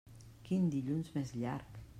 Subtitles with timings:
[0.47, 1.81] Quin dilluns més llarg!